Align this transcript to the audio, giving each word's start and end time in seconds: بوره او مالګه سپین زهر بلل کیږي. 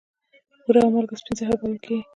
بوره 0.65 0.79
او 0.83 0.89
مالګه 0.93 1.15
سپین 1.19 1.35
زهر 1.39 1.53
بلل 1.59 1.77
کیږي. 1.83 2.01